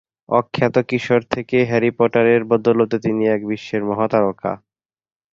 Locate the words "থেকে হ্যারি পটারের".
1.33-2.41